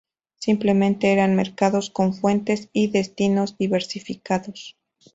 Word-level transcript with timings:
Simplemente, 0.39 1.11
eran 1.13 1.35
mercados 1.35 1.91
con 1.91 2.15
fuentes 2.15 2.69
y 2.73 2.87
destinos 2.87 3.55
diversificados. 3.59 4.75